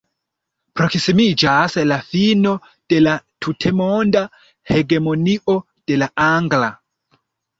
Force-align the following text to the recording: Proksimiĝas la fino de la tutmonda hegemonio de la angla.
Proksimiĝas 0.79 1.75
la 1.89 1.97
fino 2.13 2.53
de 2.93 3.01
la 3.03 3.13
tutmonda 3.47 4.25
hegemonio 4.71 5.59
de 5.91 5.99
la 6.05 6.11
angla. 6.29 6.71